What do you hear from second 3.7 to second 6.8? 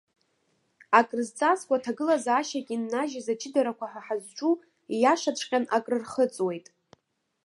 ҳәа ҳазҿу, ииашаҵәҟьан акрырхыҵуеит.